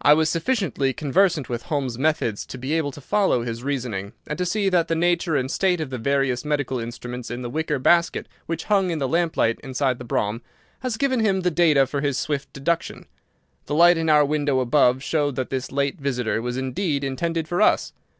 [0.00, 4.38] I was sufficiently conversant with Holmes's methods to be able to follow his reasoning, and
[4.38, 7.80] to see that the nature and state of the various medical instruments in the wicker
[7.80, 10.42] basket which hung in the lamplight inside the brougham
[10.78, 13.06] had given him the data for his swift deduction.
[13.66, 17.60] The light in our window above showed that this late visit was indeed intended for
[17.60, 17.92] us.